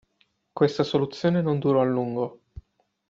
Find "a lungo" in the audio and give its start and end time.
1.79-2.41